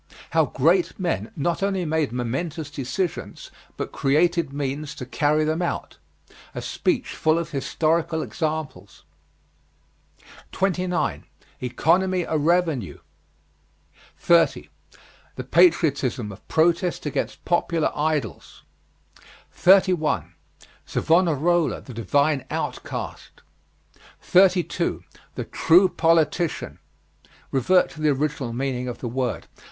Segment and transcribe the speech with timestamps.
[0.31, 5.99] How great men not only made momentous decisions but created means to carry them out.
[6.55, 9.03] A speech full of historical examples.
[10.53, 11.25] 29.
[11.61, 12.99] ECONOMY A REVENUE.
[14.17, 14.69] 30.
[15.35, 18.63] THE PATRIOTISM OF PROTEST AGAINST POPULAR IDOLS.
[19.51, 20.33] 31.
[20.87, 23.43] SAVONAROLA, THE DIVINE OUTCAST.
[24.19, 25.03] 32.
[25.35, 26.79] THE TRUE POLITICIAN.
[27.51, 29.45] Revert to the original meaning of the word.